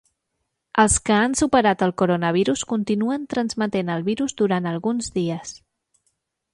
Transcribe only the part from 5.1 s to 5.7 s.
dies